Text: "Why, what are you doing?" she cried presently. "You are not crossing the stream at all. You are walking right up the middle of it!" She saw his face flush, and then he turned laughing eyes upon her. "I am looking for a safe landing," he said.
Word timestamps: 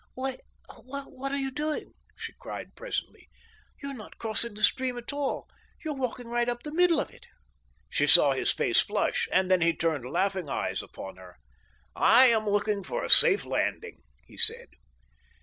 "Why, 0.15 0.37
what 0.79 1.31
are 1.31 1.37
you 1.37 1.51
doing?" 1.51 1.93
she 2.15 2.33
cried 2.39 2.73
presently. 2.73 3.29
"You 3.83 3.89
are 3.89 3.93
not 3.93 4.17
crossing 4.17 4.55
the 4.55 4.63
stream 4.63 4.97
at 4.97 5.13
all. 5.13 5.47
You 5.85 5.91
are 5.91 5.95
walking 5.95 6.27
right 6.27 6.49
up 6.49 6.63
the 6.63 6.73
middle 6.73 6.99
of 6.99 7.11
it!" 7.11 7.27
She 7.87 8.07
saw 8.07 8.31
his 8.31 8.51
face 8.51 8.81
flush, 8.81 9.29
and 9.31 9.51
then 9.51 9.61
he 9.61 9.75
turned 9.75 10.03
laughing 10.09 10.49
eyes 10.49 10.81
upon 10.81 11.17
her. 11.17 11.37
"I 11.95 12.25
am 12.25 12.49
looking 12.49 12.81
for 12.83 13.03
a 13.03 13.11
safe 13.11 13.45
landing," 13.45 14.01
he 14.25 14.37
said. 14.37 14.69